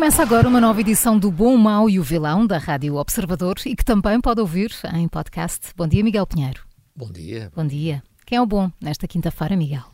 Começa 0.00 0.22
agora 0.22 0.48
uma 0.48 0.62
nova 0.62 0.80
edição 0.80 1.18
do 1.18 1.30
Bom, 1.30 1.58
Mau 1.58 1.90
e 1.90 2.00
o 2.00 2.02
Vilão 2.02 2.46
da 2.46 2.56
Rádio 2.56 2.94
Observador 2.96 3.56
e 3.66 3.76
que 3.76 3.84
também 3.84 4.18
pode 4.18 4.40
ouvir 4.40 4.72
em 4.94 5.06
podcast. 5.06 5.74
Bom 5.76 5.86
dia, 5.86 6.02
Miguel 6.02 6.26
Pinheiro. 6.26 6.62
Bom 6.96 7.12
dia. 7.12 7.52
Bom 7.54 7.66
dia. 7.66 8.02
Quem 8.24 8.38
é 8.38 8.40
o 8.40 8.46
bom 8.46 8.72
nesta 8.80 9.06
quinta-feira, 9.06 9.54
Miguel? 9.54 9.84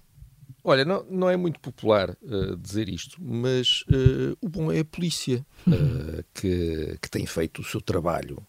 Olha, 0.62 0.84
não, 0.84 1.04
não 1.10 1.28
é 1.28 1.36
muito 1.36 1.58
popular 1.58 2.10
uh, 2.22 2.56
dizer 2.56 2.88
isto, 2.88 3.20
mas 3.20 3.82
uh, 3.90 4.38
o 4.40 4.48
bom 4.48 4.70
é 4.70 4.78
a 4.78 4.84
polícia, 4.84 5.44
uh, 5.66 6.24
que, 6.32 6.96
que 7.02 7.10
tem 7.10 7.26
feito 7.26 7.60
o 7.60 7.64
seu 7.64 7.80
trabalho 7.80 8.40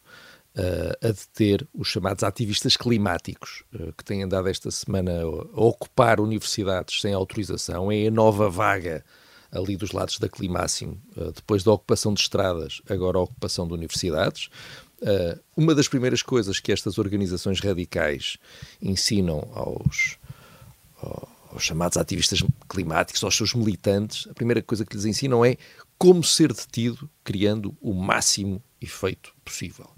a 1.03 1.07
deter 1.07 1.67
os 1.71 1.87
chamados 1.87 2.23
ativistas 2.23 2.75
climáticos, 2.75 3.63
que 3.95 4.03
têm 4.03 4.23
andado 4.23 4.47
esta 4.47 4.71
semana 4.71 5.21
a 5.21 5.61
ocupar 5.61 6.19
universidades 6.19 6.99
sem 6.99 7.13
autorização. 7.13 7.91
É 7.91 8.07
a 8.07 8.11
nova 8.11 8.49
vaga 8.49 9.05
ali 9.51 9.75
dos 9.75 9.91
lados 9.91 10.19
da 10.19 10.27
Climáximo, 10.27 11.01
depois 11.35 11.63
da 11.63 11.71
ocupação 11.71 12.13
de 12.13 12.21
estradas, 12.21 12.81
agora 12.89 13.17
a 13.17 13.21
ocupação 13.21 13.67
de 13.67 13.73
universidades. 13.73 14.49
Uma 15.55 15.73
das 15.73 15.87
primeiras 15.87 16.21
coisas 16.21 16.59
que 16.59 16.71
estas 16.71 16.97
organizações 16.97 17.59
radicais 17.59 18.37
ensinam 18.81 19.49
aos 19.53 20.17
aos 21.51 21.63
chamados 21.63 21.97
ativistas 21.97 22.43
climáticos, 22.69 23.23
aos 23.23 23.35
seus 23.35 23.53
militantes, 23.53 24.27
a 24.29 24.33
primeira 24.33 24.61
coisa 24.61 24.85
que 24.85 24.95
lhes 24.95 25.05
ensinam 25.05 25.43
é 25.43 25.57
como 25.97 26.23
ser 26.23 26.53
detido, 26.53 27.09
criando 27.23 27.75
o 27.81 27.93
máximo 27.93 28.61
efeito 28.79 29.33
possível. 29.43 29.89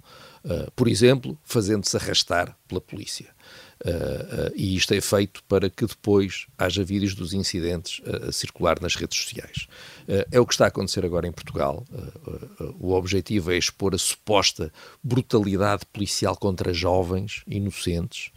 Uh, 0.43 0.71
por 0.71 0.87
exemplo, 0.87 1.37
fazendo-se 1.43 1.97
arrastar 1.97 2.57
pela 2.67 2.79
polícia. 2.79 3.35
Uh, 3.85 4.49
uh, 4.49 4.51
e 4.55 4.75
isto 4.75 4.93
é 4.93 4.99
feito 4.99 5.41
para 5.45 5.69
que 5.69 5.85
depois 5.85 6.47
haja 6.57 6.83
vídeos 6.83 7.15
dos 7.15 7.33
incidentes 7.33 8.01
a 8.05 8.31
circular 8.31 8.77
nas 8.81 8.95
redes 8.95 9.17
sociais. 9.17 9.67
é 10.31 10.39
o 10.39 10.45
que 10.45 10.53
está 10.53 10.65
a 10.65 10.67
acontecer 10.67 11.05
agora 11.05 11.27
em 11.27 11.31
Portugal. 11.31 11.85
o 12.79 12.93
objetivo 12.93 13.51
é 13.51 13.57
expor 13.57 13.95
a 13.95 13.97
suposta 13.97 14.71
brutalidade 15.01 15.85
policial 15.85 16.35
contra 16.35 16.73
jovens 16.73 17.43
inocentes. 17.47 18.31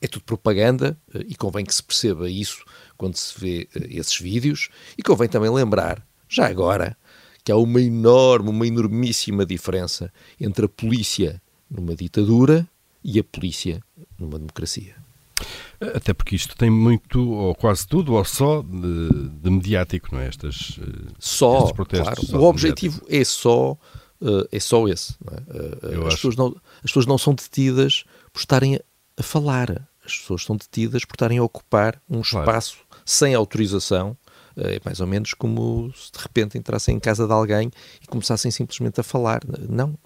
é 0.00 0.06
tudo 0.08 0.24
propaganda 0.24 0.98
e 1.26 1.34
convém 1.34 1.64
que 1.64 1.74
se 1.74 1.82
perceba 1.82 2.28
isso 2.28 2.64
quando 2.96 3.16
se 3.16 3.38
vê 3.38 3.68
esses 3.88 4.18
vídeos. 4.18 4.68
E 4.98 5.02
convém 5.02 5.28
também 5.28 5.50
lembrar, 5.50 6.04
já 6.28 6.46
agora, 6.46 6.96
que 7.42 7.52
há 7.52 7.56
uma 7.56 7.80
enorme, 7.80 8.50
uma 8.50 8.66
enormíssima 8.66 9.46
diferença 9.46 10.12
entre 10.40 10.66
a 10.66 10.68
polícia 10.68 11.40
numa 11.70 11.94
ditadura 11.94 12.68
e 13.04 13.18
a 13.18 13.24
polícia 13.24 13.82
numa 14.18 14.38
democracia. 14.38 14.96
Até 15.80 16.14
porque 16.14 16.36
isto 16.36 16.56
tem 16.56 16.70
muito, 16.70 17.20
ou 17.30 17.54
quase 17.54 17.86
tudo, 17.86 18.14
ou 18.14 18.24
só 18.24 18.62
de, 18.62 19.28
de 19.28 19.50
mediático, 19.50 20.08
não 20.12 20.20
é? 20.20 20.28
Estas, 20.28 20.78
eh, 20.80 21.12
só, 21.18 21.72
protestos. 21.72 22.30
Claro. 22.30 22.44
o 22.44 22.48
objetivo 22.48 23.02
mediático. 23.02 23.20
é 23.20 23.24
só, 23.24 23.72
uh, 23.72 24.48
é 24.50 24.60
só 24.60 24.88
esse. 24.88 25.14
É? 25.30 25.96
Uh, 25.96 26.06
as, 26.06 26.14
pessoas 26.14 26.36
não, 26.36 26.56
as 26.76 26.82
pessoas 26.82 27.06
não 27.06 27.18
são 27.18 27.34
detidas 27.34 28.04
por 28.32 28.38
estarem 28.38 28.78
a 29.16 29.22
falar. 29.22 29.88
As 30.04 30.16
pessoas 30.16 30.44
são 30.44 30.56
detidas 30.56 31.04
por 31.04 31.14
estarem 31.14 31.38
a 31.38 31.42
ocupar 31.42 32.00
um 32.08 32.22
claro. 32.22 32.48
espaço 32.48 32.78
sem 33.04 33.34
autorização 33.34 34.16
é 34.56 34.80
mais 34.84 35.00
ou 35.00 35.06
menos 35.06 35.34
como 35.34 35.92
se 35.94 36.12
de 36.12 36.18
repente 36.18 36.58
entrassem 36.58 36.96
em 36.96 37.00
casa 37.00 37.26
de 37.26 37.32
alguém 37.32 37.70
e 38.02 38.06
começassem 38.06 38.50
simplesmente 38.50 39.00
a 39.00 39.02
falar. 39.02 39.40
Não. 39.68 39.98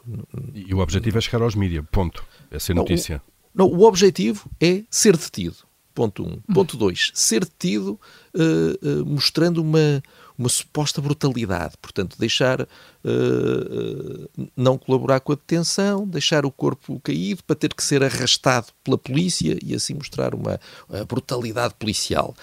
E 0.54 0.74
o 0.74 0.78
objetivo 0.78 1.18
é 1.18 1.20
chegar 1.20 1.42
aos 1.42 1.54
mídias, 1.54 1.84
ponto. 1.90 2.24
É 2.50 2.58
ser 2.58 2.74
notícia. 2.74 3.22
Não, 3.54 3.66
o, 3.66 3.70
não, 3.70 3.78
o 3.78 3.82
objetivo 3.84 4.48
é 4.60 4.84
ser 4.90 5.16
detido. 5.16 5.68
Ponto 5.98 6.22
1. 6.22 6.26
Um. 6.26 6.54
Ponto 6.54 6.76
2. 6.76 7.10
Ser 7.12 7.44
detido 7.44 7.98
uh, 8.32 9.00
uh, 9.00 9.04
mostrando 9.04 9.58
uma, 9.58 10.00
uma 10.38 10.48
suposta 10.48 11.00
brutalidade. 11.00 11.74
Portanto, 11.82 12.16
deixar. 12.16 12.62
Uh, 12.62 14.28
não 14.56 14.78
colaborar 14.78 15.18
com 15.18 15.32
a 15.32 15.34
detenção, 15.34 16.06
deixar 16.06 16.46
o 16.46 16.52
corpo 16.52 17.00
caído 17.00 17.42
para 17.42 17.56
ter 17.56 17.74
que 17.74 17.82
ser 17.82 18.04
arrastado 18.04 18.68
pela 18.84 18.96
polícia 18.96 19.58
e 19.60 19.74
assim 19.74 19.94
mostrar 19.94 20.34
uma 20.34 20.60
brutalidade 21.08 21.74
policial. 21.74 22.34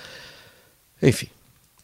Enfim, 1.01 1.27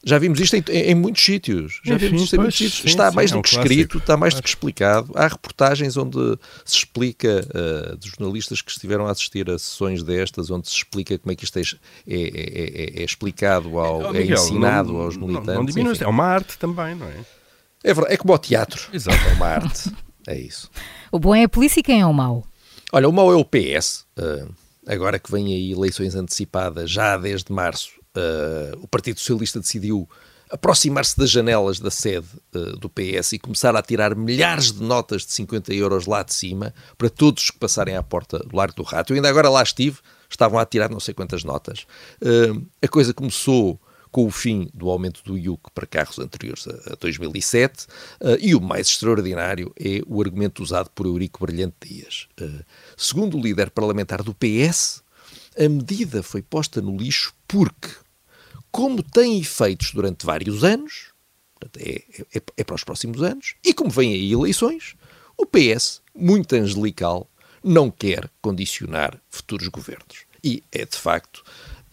já 0.04 0.18
vimos 0.18 0.40
isto 0.40 0.56
em, 0.56 0.64
em 0.70 0.96
muitos 0.96 1.24
sítios. 1.24 1.80
Já 1.84 1.96
Enfim, 1.96 2.08
vimos 2.08 2.24
isto 2.24 2.36
em 2.36 2.40
muitos 2.40 2.58
sítios. 2.58 2.82
Sim, 2.82 2.88
está 2.88 3.10
sim, 3.10 3.16
mais 3.16 3.32
é 3.32 3.36
do 3.36 3.42
que 3.42 3.50
escrito, 3.50 3.98
está 4.00 4.18
mais 4.18 4.34
do 4.34 4.42
que 4.42 4.50
explicado. 4.50 5.12
Há 5.16 5.28
reportagens 5.28 5.96
onde 5.96 6.18
se 6.66 6.78
explica, 6.78 7.48
uh, 7.50 7.98
de 7.98 8.10
jornalistas 8.10 8.62
que 8.62 8.72
estiveram 8.72 9.06
a 9.06 9.12
assistir 9.12 9.50
a 9.50 9.60
sessões 9.60 10.02
destas, 10.02 10.50
onde 10.50 10.68
se 10.68 10.78
explica 10.78 11.18
como 11.20 11.32
é 11.32 11.36
que 11.36 11.44
isto 11.44 11.60
é, 11.60 11.62
é, 11.62 11.68
é, 12.08 13.00
é, 13.00 13.02
é 13.02 13.04
explicado, 13.04 13.78
ao, 13.78 14.02
oh, 14.02 14.12
Miguel, 14.12 14.38
é 14.38 14.40
ensinado 14.40 14.94
não, 14.94 15.02
aos 15.02 15.18
militantes. 15.18 15.48
Não, 15.48 15.56
não 15.56 15.66
diminui, 15.66 15.98
é 16.00 16.08
uma 16.08 16.26
arte 16.26 16.58
também, 16.58 16.96
não 16.96 17.08
é? 17.08 17.18
É, 17.84 17.94
verdade, 17.94 18.14
é 18.14 18.18
como 18.18 18.34
o 18.34 18.38
teatro. 18.38 18.90
Exato. 18.92 19.18
É 19.30 19.34
uma 19.34 19.48
arte. 19.48 19.92
é 20.28 20.40
isso. 20.40 20.70
O 21.12 21.20
bom 21.20 21.36
é 21.36 21.44
a 21.44 21.50
polícia 21.50 21.80
e 21.80 21.84
quem 21.84 22.02
é 22.02 22.06
o 22.06 22.14
mau? 22.14 22.44
Olha, 22.92 23.08
o 23.08 23.14
mau 23.14 23.32
é 23.32 23.36
o 23.36 23.46
PS. 23.46 24.06
Uh, 24.18 24.50
eh, 24.88 24.94
agora 24.94 25.20
que 25.20 25.32
vêm 25.32 25.48
aí 25.48 25.72
eleições 25.72 26.16
antecipadas, 26.16 26.90
já 26.90 27.18
desde 27.18 27.52
março, 27.52 28.01
uh, 28.18 28.80
o 28.82 28.88
Partido 28.88 29.20
Socialista 29.20 29.60
decidiu 29.60 30.08
aproximar-se 30.52 31.18
das 31.18 31.30
janelas 31.30 31.80
da 31.80 31.90
sede 31.90 32.28
uh, 32.54 32.78
do 32.78 32.90
PS 32.90 33.34
e 33.34 33.40
começar 33.40 33.76
a 33.76 33.82
tirar 33.82 34.16
milhares 34.16 34.74
de 34.74 34.84
notas 34.84 35.26
de 35.26 35.32
50 35.32 35.74
euros 35.74 36.06
lá 36.06 36.22
de 36.24 36.34
cima 36.34 36.74
para 36.98 37.10
todos 37.10 37.50
que 37.50 37.58
passarem 37.58 37.96
à 37.96 38.04
porta 38.04 38.40
do 38.40 38.56
Largo 38.56 38.76
do 38.76 38.84
Rato. 38.84 39.14
Eu 39.14 39.16
ainda 39.16 39.30
agora 39.30 39.50
lá 39.50 39.64
estive, 39.64 40.00
estavam 40.30 40.60
a 40.60 40.66
tirar 40.66 40.90
não 40.90 41.00
sei 41.00 41.14
quantas 41.14 41.44
notas. 41.44 41.86
Uh, 42.22 42.66
a 42.82 42.88
coisa 42.88 43.14
começou 43.14 43.80
com 44.12 44.26
o 44.26 44.32
fim 44.32 44.70
do 44.74 44.90
aumento 44.90 45.24
do 45.24 45.38
IUC 45.38 45.72
para 45.74 45.88
carros 45.88 46.20
anteriores 46.20 46.68
a, 46.68 46.94
a 46.94 46.96
2007 47.00 47.86
uh, 47.86 48.38
e 48.42 48.54
o 48.54 48.60
mais 48.60 48.88
extraordinário 48.88 49.74
é 49.80 50.02
o 50.06 50.22
argumento 50.22 50.62
usado 50.62 50.90
por 50.90 51.06
Eurico 51.06 51.46
Brilhante 51.46 51.76
Dias. 51.88 52.28
segundo 52.98 53.38
o 53.38 53.42
líder 53.42 53.70
parlamentar 53.70 54.22
do 54.22 54.36
PS, 54.36 55.02
a 55.58 55.68
medida 55.68 56.22
foi 56.24 56.42
posta 56.42 56.82
no 56.82 56.98
lixo 56.98 57.34
porque, 57.48 57.90
como 58.72 59.04
tem 59.04 59.40
efeitos 59.40 59.92
durante 59.92 60.26
vários 60.26 60.64
anos, 60.64 61.12
é, 61.78 62.04
é, 62.36 62.42
é 62.58 62.64
para 62.64 62.76
os 62.76 62.84
próximos 62.84 63.22
anos, 63.22 63.56
e 63.64 63.74
como 63.74 63.90
vêm 63.90 64.14
aí 64.14 64.32
eleições, 64.32 64.96
o 65.38 65.46
PS, 65.46 66.02
muito 66.16 66.56
angelical, 66.56 67.30
não 67.64 67.92
quer 67.92 68.30
condicionar 68.42 69.20
futuros 69.30 69.68
governos. 69.68 70.26
E 70.44 70.64
é 70.72 70.86
de 70.86 70.98
facto 70.98 71.44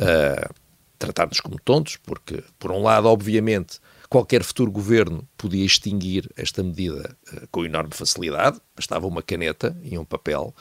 uh, 0.00 0.54
tratar-nos 0.98 1.40
como 1.40 1.60
tontos, 1.60 1.96
porque, 1.96 2.42
por 2.58 2.70
um 2.72 2.82
lado, 2.82 3.08
obviamente, 3.08 3.78
qualquer 4.08 4.42
futuro 4.42 4.70
governo 4.70 5.28
podia 5.36 5.64
extinguir 5.64 6.30
esta 6.36 6.62
medida 6.62 7.16
uh, 7.32 7.46
com 7.50 7.64
enorme 7.64 7.92
facilidade, 7.92 8.60
bastava 8.74 9.06
uma 9.06 9.22
caneta 9.22 9.76
e 9.82 9.98
um 9.98 10.04
papel. 10.04 10.54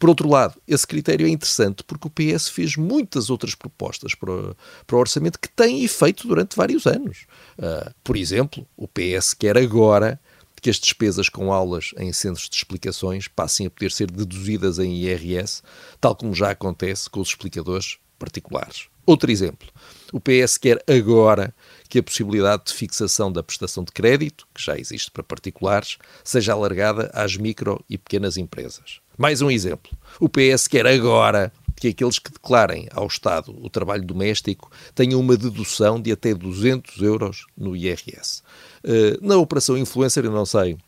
Por 0.00 0.08
outro 0.08 0.30
lado, 0.30 0.54
esse 0.66 0.86
critério 0.86 1.26
é 1.26 1.28
interessante 1.28 1.84
porque 1.84 2.08
o 2.08 2.10
PS 2.10 2.48
fez 2.48 2.74
muitas 2.74 3.28
outras 3.28 3.54
propostas 3.54 4.14
para 4.14 4.32
o, 4.32 4.56
para 4.86 4.96
o 4.96 4.98
orçamento 4.98 5.38
que 5.38 5.46
têm 5.46 5.84
efeito 5.84 6.26
durante 6.26 6.56
vários 6.56 6.86
anos. 6.86 7.26
Uh, 7.58 7.92
por 8.02 8.16
exemplo, 8.16 8.66
o 8.78 8.88
PS 8.88 9.34
quer 9.34 9.58
agora 9.58 10.18
que 10.62 10.70
as 10.70 10.80
despesas 10.80 11.28
com 11.28 11.52
aulas 11.52 11.92
em 11.98 12.14
centros 12.14 12.48
de 12.48 12.56
explicações 12.56 13.28
passem 13.28 13.66
a 13.66 13.70
poder 13.70 13.92
ser 13.92 14.10
deduzidas 14.10 14.78
em 14.78 14.90
IRS, 15.02 15.62
tal 16.00 16.16
como 16.16 16.34
já 16.34 16.50
acontece 16.50 17.10
com 17.10 17.20
os 17.20 17.28
explicadores 17.28 17.98
particulares. 18.18 18.88
Outro 19.04 19.30
exemplo, 19.30 19.68
o 20.14 20.20
PS 20.20 20.56
quer 20.56 20.82
agora 20.88 21.54
que 21.90 21.98
a 21.98 22.02
possibilidade 22.02 22.64
de 22.66 22.72
fixação 22.72 23.30
da 23.30 23.42
prestação 23.42 23.84
de 23.84 23.92
crédito, 23.92 24.46
que 24.54 24.62
já 24.62 24.78
existe 24.78 25.10
para 25.10 25.22
particulares, 25.22 25.98
seja 26.24 26.54
alargada 26.54 27.10
às 27.12 27.36
micro 27.36 27.84
e 27.88 27.98
pequenas 27.98 28.38
empresas. 28.38 29.00
Mais 29.20 29.42
um 29.42 29.50
exemplo. 29.50 29.92
O 30.18 30.30
PS 30.30 30.66
quer 30.66 30.86
agora 30.86 31.52
que 31.76 31.88
aqueles 31.88 32.18
que 32.18 32.32
declarem 32.32 32.88
ao 32.90 33.06
Estado 33.06 33.54
o 33.62 33.68
trabalho 33.68 34.02
doméstico 34.02 34.72
tenham 34.94 35.20
uma 35.20 35.36
dedução 35.36 36.00
de 36.00 36.10
até 36.10 36.32
200 36.32 37.02
euros 37.02 37.44
no 37.54 37.76
IRS. 37.76 38.42
Eh, 38.82 39.18
na 39.20 39.36
operação 39.36 39.76
influencer, 39.76 40.24
eu 40.24 40.32
não 40.32 40.46
sei 40.46 40.78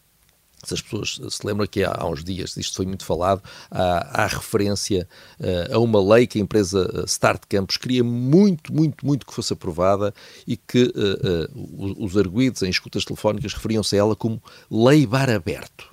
se 0.64 0.72
as 0.72 0.80
pessoas 0.80 1.20
se 1.28 1.46
lembram 1.46 1.66
que 1.66 1.84
há, 1.84 2.06
uns 2.06 2.24
dias, 2.24 2.56
isto 2.56 2.74
foi 2.74 2.86
muito 2.86 3.04
falado, 3.04 3.42
há, 3.70 4.22
há 4.22 4.26
referência 4.28 5.06
uh, 5.38 5.74
a 5.74 5.78
uma 5.78 6.00
lei 6.14 6.26
que 6.26 6.38
a 6.38 6.40
empresa 6.40 6.90
eh, 6.94 7.04
Start 7.04 7.42
Campus 7.50 7.76
queria 7.76 8.02
muito, 8.02 8.72
muito, 8.72 9.04
muito 9.04 9.26
que 9.26 9.34
fosse 9.34 9.52
aprovada 9.52 10.14
e 10.46 10.56
que 10.56 10.84
uh, 10.84 11.50
uh, 11.52 12.02
os 12.02 12.16
arguídos 12.16 12.62
em 12.62 12.70
escutas 12.70 13.04
telefónicas 13.04 13.52
referiam-se 13.52 13.94
a 13.94 13.98
ela 13.98 14.16
como 14.16 14.42
Lei 14.70 15.04
Bar 15.04 15.28
Aberto. 15.28 15.92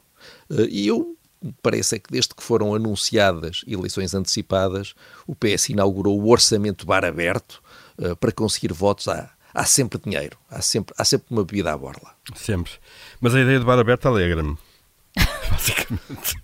e 0.70 0.88
eu 0.88 1.19
parece 1.62 1.96
é 1.96 2.00
que 2.00 2.12
desde 2.12 2.34
que 2.36 2.44
foram 2.44 2.74
anunciadas 2.74 3.62
eleições 3.68 4.14
antecipadas, 4.14 4.94
o 5.28 5.36
PS 5.36 5.70
inaugurou 5.70 6.20
o 6.20 6.30
orçamento 6.30 6.86
bar 6.86 7.06
aberto 7.06 7.62
para 8.20 8.32
conseguir 8.32 8.72
votos 8.72 9.08
à, 9.08 9.30
há 9.54 9.66
sempre 9.66 10.00
dinheiro, 10.04 10.38
há 10.50 10.62
sempre, 10.62 10.94
há 10.98 11.04
sempre 11.04 11.28
uma 11.30 11.44
bebida 11.44 11.74
à 11.74 11.78
borla. 11.78 12.12
Sempre. 12.36 12.72
Mas 13.20 13.36
a 13.36 13.42
ideia 13.42 13.60
de 13.60 13.66
bar 13.66 13.80
aberto 13.80 14.08
alegra-me. 14.08 14.58
Basicamente. 15.52 16.38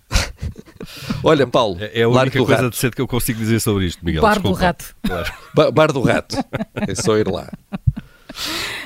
Olha, 1.22 1.46
Paulo. 1.46 1.78
É, 1.80 2.00
é 2.00 2.02
a 2.02 2.08
única 2.08 2.38
coisa 2.38 2.62
rato. 2.62 2.70
decente 2.70 2.96
que 2.96 3.02
eu 3.02 3.08
consigo 3.08 3.38
dizer 3.38 3.60
sobre 3.60 3.86
isto, 3.86 4.04
Miguel. 4.04 4.22
Bar 4.22 4.34
Desculpa. 4.34 4.56
do 4.56 4.62
rato. 4.62 4.96
Claro. 5.02 5.32
Ba 5.54 5.70
bar 5.70 5.92
do 5.92 6.00
rato. 6.02 6.36
É 6.74 6.94
só 6.94 7.16
ir 7.16 7.28
lá. 7.28 7.50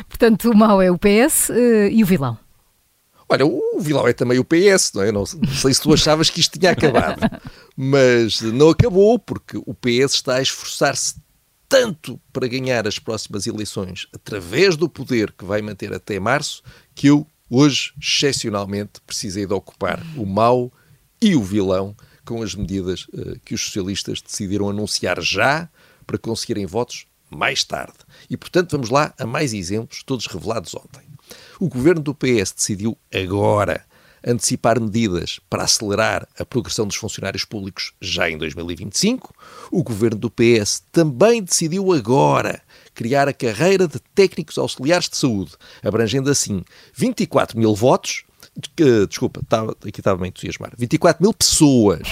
Portanto, 0.09 0.51
o 0.51 0.57
mau 0.57 0.81
é 0.81 0.91
o 0.91 0.99
PS 0.99 1.49
uh, 1.49 1.53
eh, 1.55 1.91
e 1.93 2.03
o 2.03 2.07
vilão. 2.07 2.39
Olha, 3.33 3.47
o 3.47 3.79
vilão 3.81 4.09
é 4.09 4.13
também 4.13 4.41
o 4.41 4.45
PS, 4.45 4.93
não 4.93 5.03
é? 5.03 5.13
Não, 5.13 5.21
não 5.21 5.55
sei 5.55 5.73
se 5.73 5.81
tu 5.81 5.95
achavas 5.95 6.29
que 6.29 6.41
isto 6.41 6.59
tinha 6.59 6.73
acabado, 6.73 7.21
mas 7.77 8.41
não 8.41 8.71
acabou, 8.71 9.21
porque 9.21 9.57
o 9.57 9.73
PS 9.73 10.15
está 10.15 10.35
a 10.35 10.43
esforçar-se 10.43 11.15
tanto 11.69 12.21
para 12.33 12.49
ganhar 12.49 12.89
as 12.89 12.99
próximas 12.99 13.47
eleições 13.47 14.09
através 14.13 14.77
do 14.77 14.89
poder 14.89 15.31
que 15.31 15.45
vai 15.45 15.63
manter 15.63 15.95
até 15.95 16.19
março, 16.19 16.61
que 16.93 17.07
eu 17.07 17.25
hoje, 17.49 17.93
excepcionalmente, 18.03 19.01
precisei 19.07 19.47
de 19.47 19.55
ocupar 19.55 20.05
o 20.17 20.27
mau 20.27 20.73
e 21.23 21.37
o 21.37 21.43
vilão 21.43 21.95
com 22.25 22.43
as 22.43 22.57
medidas 22.57 23.07
uh, 23.13 23.39
que 23.45 23.55
os 23.55 23.63
socialistas 23.63 24.21
decidiram 24.21 24.69
anunciar 24.69 25.21
já 25.21 25.69
para 26.05 26.19
conseguirem 26.19 26.67
votos 26.67 27.07
mais 27.31 27.63
tarde. 27.63 27.99
E, 28.29 28.37
portanto, 28.37 28.73
vamos 28.73 28.91
lá 28.91 29.15
a 29.17 29.25
mais 29.25 29.55
exemplos, 29.55 30.03
todos 30.03 30.27
revelados 30.27 30.75
ontem. 30.75 31.10
O 31.61 31.69
governo 31.69 32.01
do 32.01 32.15
PS 32.15 32.53
decidiu 32.53 32.97
agora 33.15 33.85
antecipar 34.27 34.81
medidas 34.81 35.39
para 35.51 35.65
acelerar 35.65 36.27
a 36.39 36.43
progressão 36.43 36.87
dos 36.87 36.97
funcionários 36.97 37.45
públicos 37.45 37.93
já 38.01 38.31
em 38.31 38.39
2025. 38.39 39.35
O 39.71 39.83
governo 39.83 40.19
do 40.19 40.31
PS 40.31 40.83
também 40.91 41.43
decidiu 41.43 41.93
agora 41.93 42.63
criar 42.95 43.29
a 43.29 43.35
carreira 43.35 43.87
de 43.87 44.01
técnicos 44.15 44.57
auxiliares 44.57 45.11
de 45.11 45.19
saúde, 45.19 45.53
abrangendo 45.85 46.31
assim 46.31 46.65
24 46.95 47.59
mil 47.59 47.75
votos 47.75 48.25
desculpa, 49.09 49.41
estava, 49.41 49.77
aqui 49.87 50.01
estava 50.01 50.25
a 50.25 50.29
entusiasmar, 50.29 50.73
24 50.77 51.23
mil 51.23 51.33
pessoas, 51.33 52.09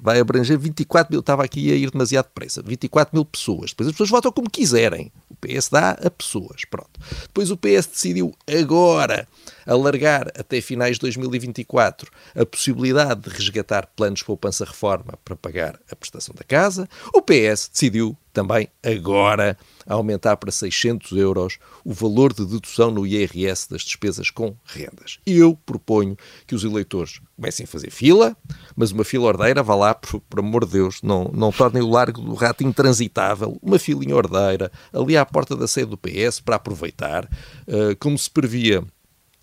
vai 0.00 0.20
abranger 0.20 0.58
24 0.58 1.12
mil, 1.12 1.20
estava 1.20 1.44
aqui 1.44 1.72
a 1.72 1.74
ir 1.74 1.90
demasiado 1.90 2.26
depressa, 2.26 2.62
24 2.62 3.14
mil 3.14 3.24
pessoas, 3.24 3.70
depois 3.70 3.88
as 3.88 3.92
pessoas 3.92 4.10
votam 4.10 4.32
como 4.32 4.50
quiserem, 4.50 5.12
o 5.28 5.34
PS 5.36 5.68
dá 5.68 5.90
a 5.90 6.10
pessoas, 6.10 6.64
pronto. 6.70 7.00
Depois 7.22 7.50
o 7.50 7.56
PS 7.56 7.86
decidiu 7.86 8.34
agora 8.46 9.28
alargar 9.66 10.28
até 10.38 10.60
finais 10.60 10.96
de 10.96 11.00
2024 11.00 12.10
a 12.34 12.46
possibilidade 12.46 13.22
de 13.22 13.30
resgatar 13.30 13.86
planos 13.94 14.20
de 14.20 14.24
poupança-reforma 14.24 15.18
para 15.24 15.36
pagar 15.36 15.78
a 15.90 15.96
prestação 15.96 16.34
da 16.34 16.44
casa, 16.44 16.88
o 17.12 17.20
PS 17.20 17.70
decidiu 17.72 18.16
também 18.38 18.68
agora 18.84 19.58
aumentar 19.84 20.36
para 20.36 20.52
600 20.52 21.10
euros 21.18 21.58
o 21.84 21.92
valor 21.92 22.32
de 22.32 22.46
dedução 22.46 22.88
no 22.88 23.04
IRS 23.04 23.68
das 23.68 23.82
despesas 23.82 24.30
com 24.30 24.54
rendas. 24.64 25.18
Eu 25.26 25.58
proponho 25.66 26.16
que 26.46 26.54
os 26.54 26.62
eleitores 26.62 27.20
comecem 27.34 27.64
a 27.64 27.66
fazer 27.66 27.90
fila, 27.90 28.36
mas 28.76 28.92
uma 28.92 29.02
fila 29.02 29.26
ordeira, 29.26 29.60
vá 29.60 29.74
lá, 29.74 29.92
por, 29.92 30.20
por 30.20 30.38
amor 30.38 30.64
de 30.66 30.72
Deus, 30.74 31.02
não, 31.02 31.24
não 31.34 31.50
tornem 31.50 31.82
o 31.82 31.90
largo 31.90 32.20
do 32.20 32.34
rato 32.34 32.62
intransitável, 32.62 33.58
uma 33.60 33.76
filinha 33.76 34.14
ordeira, 34.14 34.70
ali 34.92 35.16
à 35.16 35.26
porta 35.26 35.56
da 35.56 35.66
sede 35.66 35.90
do 35.90 35.98
PS, 35.98 36.38
para 36.38 36.54
aproveitar, 36.54 37.24
uh, 37.24 37.96
como 37.98 38.16
se 38.16 38.30
previa 38.30 38.84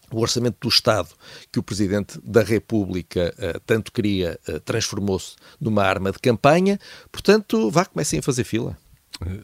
o 0.10 0.22
orçamento 0.22 0.58
do 0.62 0.70
Estado 0.70 1.10
que 1.52 1.60
o 1.60 1.64
Presidente 1.64 2.18
da 2.24 2.44
República 2.44 3.34
uh, 3.38 3.60
tanto 3.66 3.92
queria 3.92 4.40
uh, 4.48 4.58
transformou-se 4.62 5.36
numa 5.60 5.84
arma 5.84 6.14
de 6.14 6.20
campanha. 6.20 6.80
Portanto, 7.12 7.70
vá, 7.70 7.84
comecem 7.84 8.20
a 8.20 8.24
fazer 8.24 8.46
fila. 8.46 8.78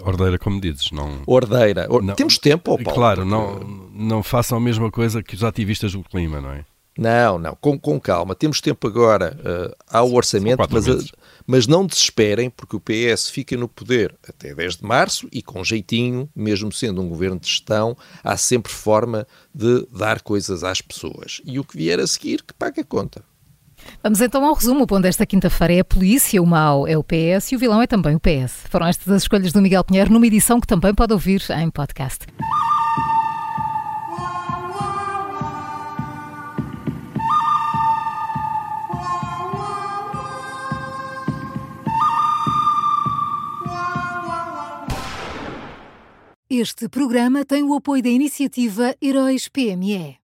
Ordeira, 0.01 0.37
como 0.37 0.59
dizes, 0.59 0.91
não. 0.91 1.23
Ordeira. 1.25 1.87
Or... 1.89 2.01
Não, 2.01 2.15
Temos 2.15 2.37
tempo, 2.37 2.77
Paulo. 2.77 2.97
Claro, 2.97 3.25
não, 3.25 3.59
não 3.93 4.23
façam 4.23 4.57
a 4.57 4.61
mesma 4.61 4.91
coisa 4.91 5.23
que 5.23 5.35
os 5.35 5.43
ativistas 5.43 5.93
do 5.93 6.03
clima, 6.03 6.41
não 6.41 6.51
é? 6.51 6.65
Não, 6.97 7.39
não, 7.39 7.55
com, 7.55 7.79
com 7.79 7.99
calma. 7.99 8.35
Temos 8.35 8.59
tempo 8.59 8.85
agora 8.85 9.37
uh, 9.39 9.75
ao 9.89 10.11
orçamento, 10.11 10.61
mas, 10.69 11.11
mas 11.47 11.67
não 11.67 11.85
desesperem, 11.85 12.49
porque 12.49 12.75
o 12.75 12.81
PS 12.81 13.29
fica 13.29 13.55
no 13.55 13.67
poder 13.67 14.13
até 14.27 14.53
10 14.53 14.77
de 14.77 14.83
março 14.83 15.27
e, 15.31 15.41
com 15.41 15.63
jeitinho, 15.63 16.29
mesmo 16.35 16.71
sendo 16.71 17.01
um 17.01 17.07
governo 17.07 17.39
de 17.39 17.47
gestão, 17.47 17.97
há 18.23 18.35
sempre 18.35 18.71
forma 18.71 19.25
de 19.55 19.87
dar 19.91 20.21
coisas 20.21 20.63
às 20.63 20.81
pessoas. 20.81 21.41
E 21.45 21.59
o 21.59 21.63
que 21.63 21.77
vier 21.77 21.99
a 21.99 22.05
seguir, 22.05 22.43
que 22.43 22.53
pague 22.53 22.81
a 22.81 22.85
conta. 22.85 23.23
Vamos 24.03 24.21
então 24.21 24.43
ao 24.45 24.53
resumo. 24.53 24.83
O 24.83 24.87
ponto 24.87 25.03
desta 25.03 25.25
quinta-feira 25.25 25.73
é 25.73 25.79
a 25.79 25.85
polícia, 25.85 26.41
o 26.41 26.45
mau 26.45 26.87
é 26.87 26.97
o 26.97 27.03
PS 27.03 27.51
e 27.51 27.55
o 27.55 27.59
vilão 27.59 27.81
é 27.81 27.87
também 27.87 28.15
o 28.15 28.19
PS. 28.19 28.65
Foram 28.69 28.87
estas 28.87 29.11
as 29.13 29.23
escolhas 29.23 29.53
do 29.53 29.61
Miguel 29.61 29.83
Pinheiro 29.83 30.11
numa 30.11 30.27
edição 30.27 30.59
que 30.59 30.67
também 30.67 30.93
pode 30.93 31.13
ouvir 31.13 31.41
em 31.51 31.69
podcast. 31.69 32.25
Este 46.53 46.89
programa 46.89 47.45
tem 47.45 47.63
o 47.63 47.73
apoio 47.73 48.03
da 48.03 48.09
iniciativa 48.09 48.93
Heróis 49.01 49.47
PME. 49.47 50.19